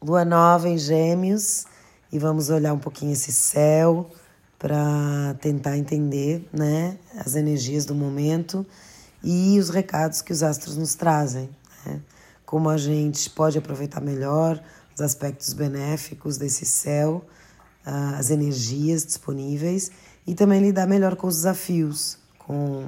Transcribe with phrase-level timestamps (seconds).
[0.00, 1.66] lua nova em Gêmeos
[2.12, 4.08] e vamos olhar um pouquinho esse céu
[4.58, 8.66] para tentar entender, né, as energias do momento
[9.22, 11.50] e os recados que os astros nos trazem,
[11.84, 12.00] né?
[12.46, 14.62] Como a gente pode aproveitar melhor
[14.94, 17.24] os aspectos benéficos desse céu,
[17.84, 19.90] as energias disponíveis
[20.26, 22.84] e também lidar melhor com os desafios, com,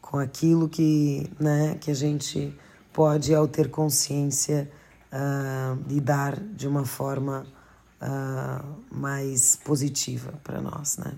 [0.00, 2.56] com aquilo que, né, que a gente
[2.92, 4.70] pode, ao ter consciência,
[5.14, 7.46] uh, lidar de uma forma
[8.02, 11.14] uh, mais positiva para nós, né?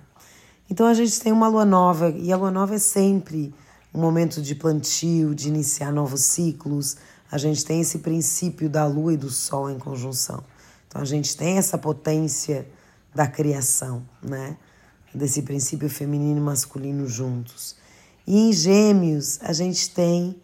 [0.69, 3.55] Então a gente tem uma lua nova e a lua nova é sempre
[3.95, 6.97] um momento de plantio, de iniciar novos ciclos.
[7.31, 10.43] A gente tem esse princípio da lua e do sol em conjunção.
[10.89, 12.67] Então a gente tem essa potência
[13.15, 14.57] da criação, né?
[15.15, 17.77] Desse princípio feminino e masculino juntos.
[18.27, 20.37] E em Gêmeos a gente tem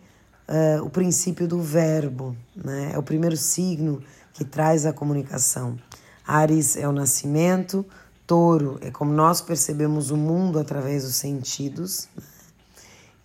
[0.52, 2.92] uh, o princípio do verbo, né?
[2.94, 4.02] É o primeiro signo
[4.34, 5.78] que traz a comunicação.
[6.26, 7.84] Ares é o nascimento,
[8.26, 12.22] Touro é como nós percebemos o mundo através dos sentidos, né?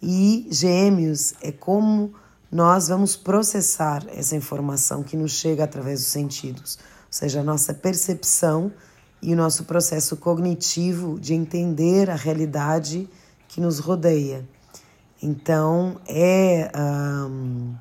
[0.01, 2.13] e Gêmeos é como
[2.51, 7.73] nós vamos processar essa informação que nos chega através dos sentidos, ou seja, a nossa
[7.73, 8.71] percepção
[9.21, 13.09] e o nosso processo cognitivo de entender a realidade
[13.47, 14.47] que nos rodeia.
[15.21, 16.71] Então, é.
[16.75, 17.75] Um,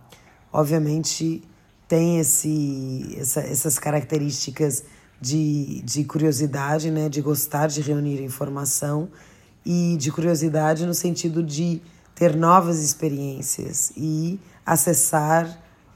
[0.52, 1.42] obviamente,
[1.86, 4.84] tem esse, essa, essas características
[5.20, 9.08] de, de curiosidade, né, de gostar de reunir informação
[9.64, 11.82] e de curiosidade no sentido de
[12.14, 15.46] ter novas experiências e acessar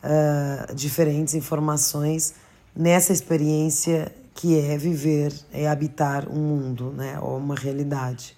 [0.03, 2.35] uh, diferentes informações
[2.77, 8.37] nessa experiência que é viver, é habitar um mundo, né, ou uma realidade.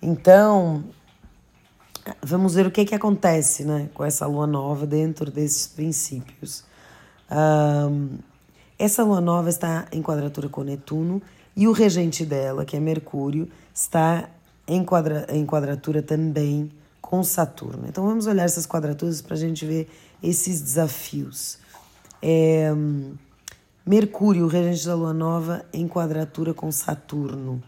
[0.00, 0.84] Então,
[2.22, 6.64] vamos ver o que, que acontece né, com essa lua nova dentro desses princípios.
[7.30, 8.18] Um,
[8.78, 11.22] essa lua nova está em quadratura com Netuno
[11.54, 14.28] e o regente dela, que é Mercúrio, está
[14.66, 16.70] em, quadra, em quadratura também
[17.00, 17.84] com Saturno.
[17.88, 19.88] Então vamos olhar essas quadraturas para a gente ver
[20.22, 21.58] esses desafios.
[22.20, 22.72] É,
[23.84, 27.62] Mercúrio, o regente da lua nova, em quadratura com Saturno.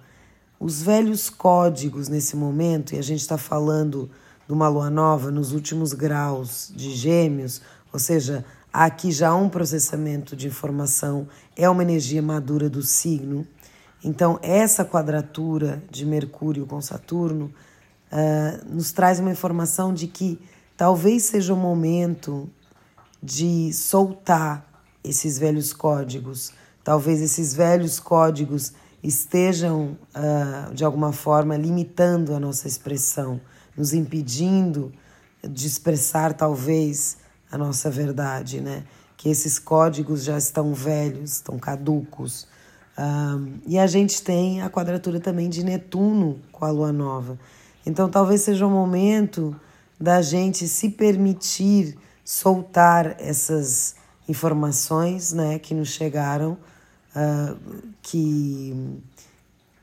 [0.59, 4.11] Os velhos códigos nesse momento, e a gente está falando
[4.47, 7.63] de uma lua nova nos últimos graus de Gêmeos,
[7.93, 13.47] ou seja, há aqui já um processamento de informação, é uma energia madura do signo.
[14.03, 17.53] Então, essa quadratura de Mercúrio com Saturno
[18.13, 20.39] uh, nos traz uma informação de que
[20.77, 22.51] talvez seja o momento
[23.23, 24.67] de soltar
[25.03, 26.53] esses velhos códigos.
[26.83, 28.73] Talvez esses velhos códigos
[29.03, 33.41] estejam, uh, de alguma forma, limitando a nossa expressão
[33.77, 34.93] nos impedindo
[35.43, 37.19] de expressar talvez
[37.51, 38.85] a nossa verdade, né?
[39.17, 42.47] Que esses códigos já estão velhos, estão caducos.
[42.99, 47.39] Um, e a gente tem a quadratura também de Netuno com a lua nova.
[47.85, 49.55] Então talvez seja o momento
[50.01, 53.97] da gente se permitir soltar essas
[54.29, 56.57] informações né, que nos chegaram,
[57.15, 57.57] uh,
[58.03, 59.01] que,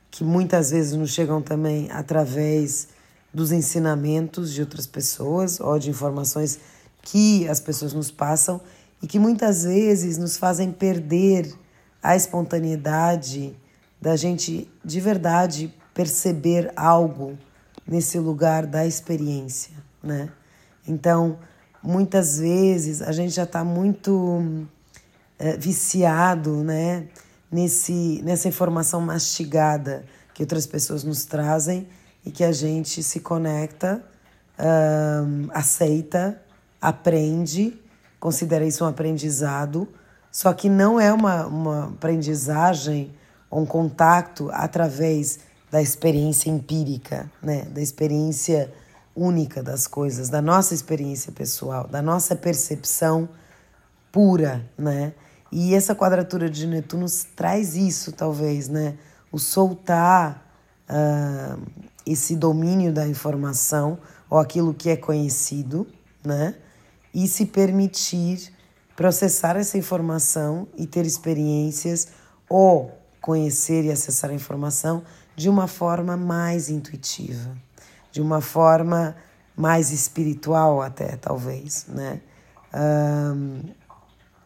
[0.10, 2.88] que muitas vezes nos chegam também através
[3.34, 6.60] dos ensinamentos de outras pessoas ou de informações
[7.02, 8.62] que as pessoas nos passam
[9.02, 11.52] e que muitas vezes nos fazem perder
[12.04, 13.56] a espontaneidade
[14.00, 17.38] da gente de verdade perceber algo
[17.88, 20.30] nesse lugar da experiência, né?
[20.88, 21.38] Então,
[21.84, 24.66] muitas vezes a gente já está muito
[25.38, 27.08] é, viciado, né?
[27.52, 31.86] Nesse, nessa informação mastigada que outras pessoas nos trazem
[32.26, 34.04] e que a gente se conecta,
[34.60, 36.42] um, aceita,
[36.80, 37.80] aprende,
[38.20, 39.88] considera isso um aprendizado,
[40.32, 43.12] só que não é uma, uma aprendizagem
[43.50, 45.40] ou um contato através
[45.70, 47.64] da experiência empírica, né?
[47.64, 48.72] da experiência
[49.16, 53.28] única das coisas, da nossa experiência pessoal, da nossa percepção
[54.12, 55.14] pura, né?
[55.52, 58.96] E essa quadratura de Netuno traz isso, talvez, né?
[59.32, 60.46] O soltar
[60.90, 61.62] uh,
[62.06, 64.00] esse domínio da informação
[64.30, 65.88] ou aquilo que é conhecido,
[66.24, 66.56] né?
[67.14, 68.54] E se permitir
[68.96, 72.10] processar essa informação e ter experiências
[72.48, 75.04] ou conhecer e acessar a informação
[75.36, 77.56] de uma forma mais intuitiva,
[78.12, 79.16] de uma forma
[79.56, 82.22] mais espiritual até talvez, né?
[82.74, 83.62] Um,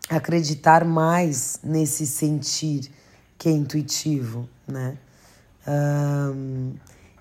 [0.10, 2.92] acreditar mais nesse sentir
[3.38, 4.98] que é intuitivo, né?
[5.68, 6.74] Um,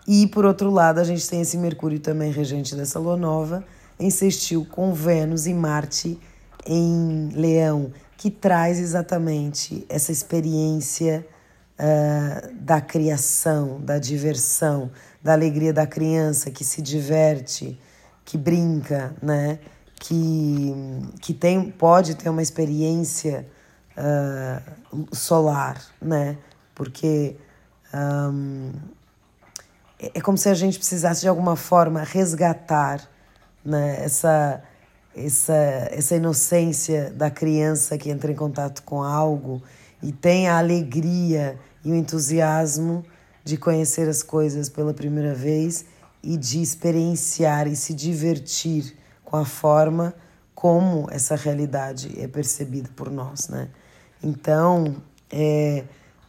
[0.06, 3.65] e por outro lado, a gente tem esse Mercúrio também regente dessa lua nova,
[3.99, 6.19] em sextil com Vênus e Marte
[6.67, 11.27] em Leão, que traz exatamente essa experiência
[11.79, 14.91] uh, da criação, da diversão,
[15.23, 17.79] da alegria da criança que se diverte,
[18.25, 19.59] que brinca, né?
[20.05, 20.75] que,
[21.21, 23.47] que tem, pode ter uma experiência
[23.97, 26.37] uh, solar, né?
[26.75, 27.37] Porque
[27.95, 28.73] um,
[30.15, 33.09] é como se a gente precisasse de alguma forma resgatar
[33.65, 34.62] né, essa,
[35.17, 35.55] essa,
[35.91, 39.62] essa inocência da criança que entra em contato com algo
[40.03, 43.05] e tem a alegria e o entusiasmo
[43.45, 45.85] de conhecer as coisas pela primeira vez
[46.23, 50.15] e de experienciar e se divertir com a forma
[50.55, 53.69] como essa realidade é percebida por nós, né?
[54.23, 54.97] Então,
[55.31, 55.85] é,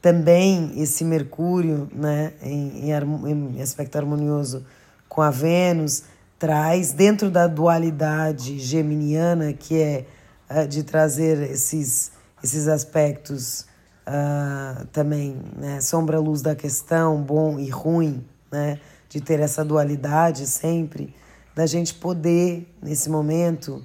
[0.06, 4.64] também esse Mercúrio, né, em, em, em aspecto harmonioso
[5.10, 6.04] com a Vênus,
[6.38, 10.06] traz dentro da dualidade geminiana, que é
[10.48, 12.12] uh, de trazer esses,
[12.44, 13.66] esses aspectos
[14.06, 18.80] uh, também, né, sombra-luz da questão, bom e ruim, né,
[19.10, 21.16] de ter essa dualidade sempre,
[21.56, 23.78] da gente poder, nesse momento,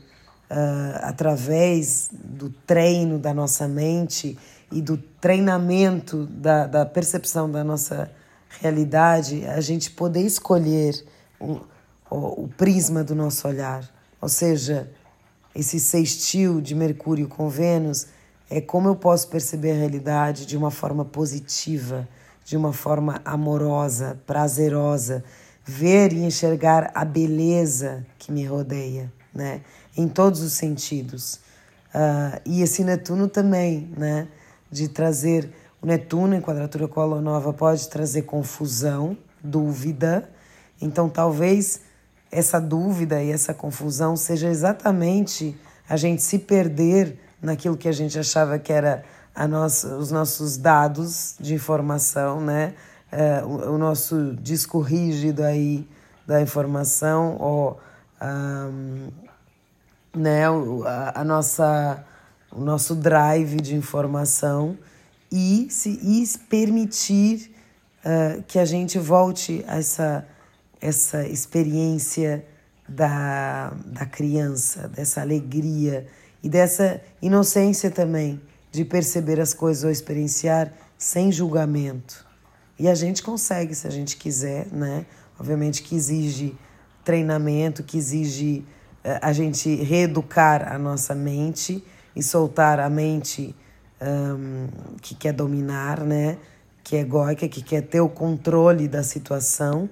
[0.51, 4.37] uh, através do treino da nossa mente
[4.71, 8.11] e do treinamento da, da percepção da nossa
[8.61, 11.05] realidade, a gente poder escolher
[11.39, 11.61] o,
[12.11, 13.89] o, o prisma do nosso olhar.
[14.21, 14.91] Ou seja,
[15.55, 18.07] esse sextil de Mercúrio com Vênus
[18.49, 22.09] é como eu posso perceber a realidade de uma forma positiva,
[22.45, 25.25] de uma forma amorosa, prazerosa,
[25.65, 29.61] ver e enxergar a beleza que me rodeia, né?
[29.97, 31.35] Em todos os sentidos.
[31.95, 34.27] Uh, e esse Netuno também, né?
[34.71, 35.51] De trazer
[35.83, 40.31] o Netuno em quadratura com a Lua Nova pode trazer confusão, dúvida.
[40.81, 41.81] Então, talvez
[42.31, 45.59] essa dúvida e essa confusão seja exatamente
[45.89, 49.03] a gente se perder naquilo que a gente achava que era
[49.35, 52.75] a nossa, os nossos dados de informação, né?
[53.11, 55.87] é, o, o, nosso disco rígido aí
[56.27, 57.81] da informação ou
[58.23, 59.09] um,
[60.15, 60.45] né,
[60.87, 62.05] a, a, nossa,
[62.53, 64.77] o nosso drive de informação
[65.31, 67.55] e se e permitir
[68.05, 70.27] uh, que a gente volte a essa,
[70.81, 72.45] essa experiência
[72.89, 76.07] da, da criança, dessa alegria
[76.43, 78.41] e dessa inocência também
[78.73, 82.27] de perceber as coisas ou experienciar sem julgamento.
[82.79, 85.07] E a gente consegue se a gente quiser, né?
[85.39, 86.57] Obviamente que exige
[87.05, 88.65] treinamento, que exige
[89.05, 91.85] uh, a gente reeducar a nossa mente
[92.15, 93.55] e soltar a mente
[94.01, 94.67] um,
[95.01, 96.39] que quer dominar, né?
[96.83, 99.89] Que é egóica, que quer ter o controle da situação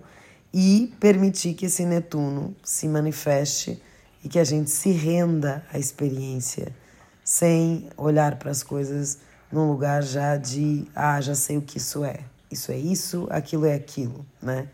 [0.52, 3.80] e permitir que esse Netuno se manifeste
[4.24, 6.74] e que a gente se renda à experiência
[7.22, 9.18] sem olhar para as coisas
[9.52, 12.20] num lugar já de ah, já sei o que isso é
[12.50, 14.68] isso é isso, aquilo é aquilo, né?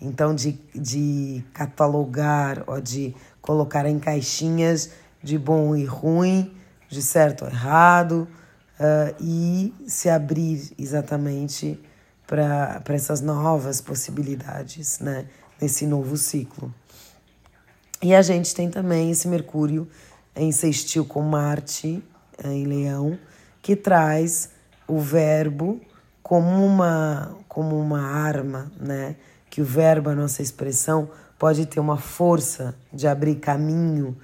[0.00, 4.90] Então, de, de catalogar ou de colocar em caixinhas
[5.20, 6.54] de bom e ruim,
[6.88, 8.26] de certo ou errado,
[8.78, 11.78] uh, e se abrir exatamente
[12.26, 15.26] para essas novas possibilidades, né?
[15.60, 16.72] Nesse novo ciclo.
[18.00, 19.88] E a gente tem também esse Mercúrio
[20.36, 22.02] em sextil com Marte,
[22.44, 23.18] em Leão,
[23.60, 24.50] que traz
[24.86, 25.80] o verbo
[26.22, 29.16] como uma, como uma arma, né?
[29.50, 34.16] Que o verbo, a nossa expressão, pode ter uma força de abrir caminho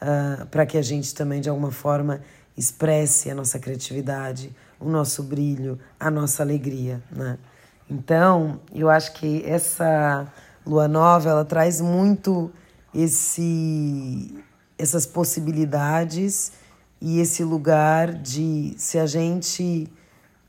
[0.00, 2.20] uh, para que a gente também, de alguma forma,
[2.56, 7.38] expresse a nossa criatividade, o nosso brilho, a nossa alegria, né?
[7.88, 10.32] Então, eu acho que essa
[10.64, 12.50] lua nova, ela traz muito
[12.94, 14.44] esse
[14.78, 16.52] essas possibilidades
[17.00, 19.92] e esse lugar de se a gente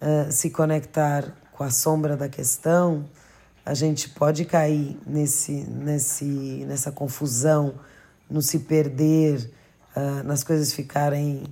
[0.02, 3.06] uh, se conectar com a sombra da questão,
[3.66, 6.26] a gente pode cair nesse, nesse,
[6.66, 7.74] nessa confusão,
[8.32, 9.52] no se perder,
[9.96, 11.44] uh, nas coisas ficarem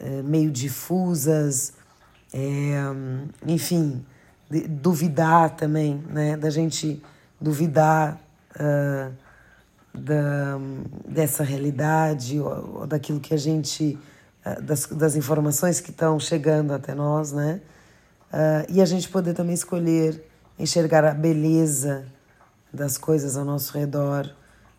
[0.00, 1.72] uh, meio difusas,
[2.32, 2.74] é,
[3.46, 4.06] enfim,
[4.48, 6.36] de, duvidar também, né?
[6.36, 7.02] Da gente
[7.40, 8.18] duvidar
[8.54, 9.12] uh,
[9.92, 10.58] da,
[11.06, 13.98] dessa realidade ou, ou, daquilo que a gente,
[14.62, 17.60] das, das informações que estão chegando até nós, né?
[18.70, 20.26] E a gente poder também escolher
[20.58, 22.06] enxergar a beleza
[22.72, 24.34] das coisas ao nosso redor,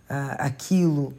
[0.10, 1.14] aquilo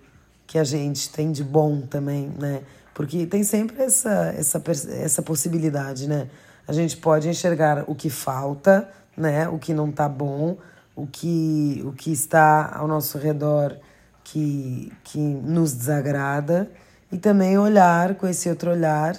[0.47, 2.63] que a gente tem de bom também, né?
[2.95, 6.29] Porque tem sempre essa, essa, essa possibilidade, né?
[6.67, 9.49] A gente pode enxergar o que falta, né?
[9.49, 10.57] O que não tá bom,
[10.95, 13.77] o que, o que está ao nosso redor
[14.23, 16.71] que, que nos desagrada
[17.11, 19.17] e também olhar com esse outro olhar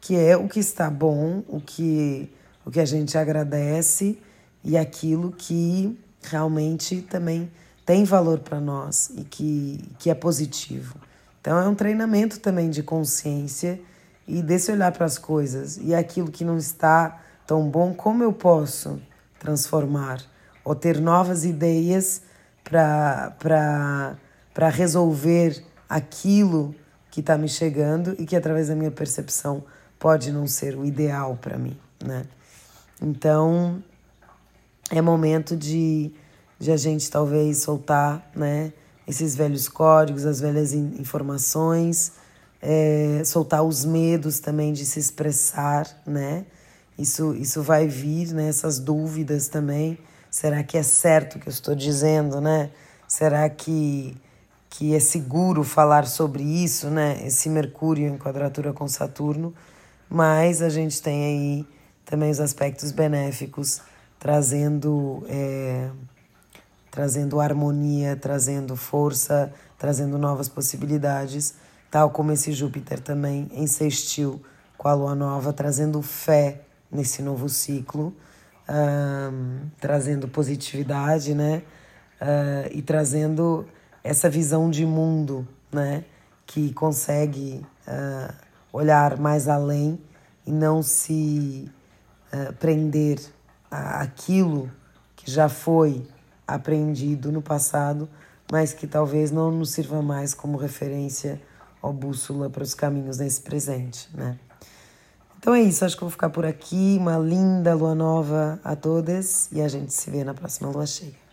[0.00, 2.30] que é o que está bom, o que,
[2.64, 4.18] o que a gente agradece
[4.62, 7.50] e aquilo que realmente também
[7.84, 10.96] tem valor para nós e que, que é positivo.
[11.40, 13.80] Então é um treinamento também de consciência
[14.26, 18.32] e desse olhar para as coisas e aquilo que não está tão bom, como eu
[18.32, 19.00] posso
[19.38, 20.22] transformar
[20.64, 22.22] ou ter novas ideias
[22.64, 24.16] para
[24.70, 26.74] resolver aquilo
[27.10, 29.62] que está me chegando e que através da minha percepção
[29.98, 32.24] pode não ser o ideal para mim, né?
[33.00, 33.82] Então
[34.90, 36.12] é momento de,
[36.58, 38.72] de a gente talvez soltar, né?
[39.06, 42.12] Esses velhos códigos, as velhas informações,
[42.62, 46.46] é, soltar os medos também de se expressar, né?
[46.98, 48.48] Isso, isso vai vir, né?
[48.48, 49.98] Essas dúvidas também.
[50.30, 52.70] Será que é certo o que eu estou dizendo, né?
[53.06, 54.16] Será que,
[54.70, 57.24] que é seguro falar sobre isso, né?
[57.26, 59.54] Esse Mercúrio em quadratura com Saturno.
[60.08, 61.66] Mas a gente tem aí
[62.04, 63.80] também os aspectos benéficos,
[64.18, 65.90] trazendo, é,
[66.94, 71.56] trazendo harmonia, trazendo força, trazendo novas possibilidades
[71.94, 74.42] tal como esse Júpiter também insistiu
[74.76, 78.12] com a lua nova, trazendo fé nesse novo ciclo,
[78.68, 81.62] um, trazendo positividade, né?
[82.20, 83.64] Uh, e trazendo
[84.02, 86.04] essa visão de mundo, né?
[86.44, 88.34] Que consegue uh,
[88.72, 89.96] olhar mais além
[90.44, 91.70] e não se
[92.32, 93.20] uh, prender
[93.70, 94.68] àquilo
[95.14, 96.04] que já foi
[96.46, 98.08] aprendido no passado,
[98.50, 101.40] mas que talvez não nos sirva mais como referência
[101.84, 104.38] ó bússola para os caminhos nesse presente, né?
[105.38, 106.96] Então é isso, acho que vou ficar por aqui.
[106.98, 111.23] Uma linda lua nova a todas e a gente se vê na próxima lua cheia.